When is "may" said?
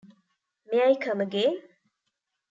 0.71-0.81